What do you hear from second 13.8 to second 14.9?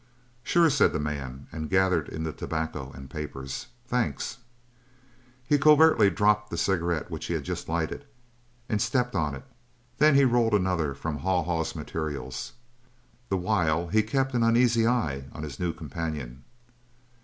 he kept an uneasy